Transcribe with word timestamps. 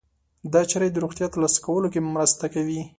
دا 0.53 0.61
چاره 0.69 0.85
يې 0.87 0.93
د 0.93 0.97
روغتیا 1.03 1.27
ترلاسه 1.33 1.59
کولو 1.65 1.87
کې 1.93 1.99
مرسته 2.15 2.45
کوي. 2.53 2.81